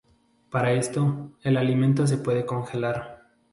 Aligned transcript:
Para 0.49 0.71
esto, 0.73 1.37
el 1.43 1.57
alimento 1.57 2.07
se 2.07 2.17
puede 2.17 2.43
congelar. 2.43 3.29